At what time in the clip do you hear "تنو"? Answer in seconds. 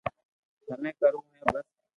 0.65-0.91